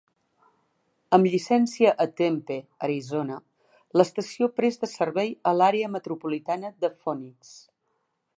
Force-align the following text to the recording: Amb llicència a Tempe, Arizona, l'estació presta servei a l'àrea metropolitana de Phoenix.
Amb 1.17 1.27
llicència 1.33 1.91
a 2.05 2.07
Tempe, 2.21 2.57
Arizona, 2.87 3.37
l'estació 4.01 4.49
presta 4.61 4.91
servei 4.97 5.33
a 5.53 5.55
l'àrea 5.61 5.95
metropolitana 5.99 6.75
de 6.87 6.93
Phoenix. 7.05 7.57